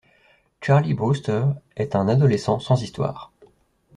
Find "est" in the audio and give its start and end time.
1.75-1.95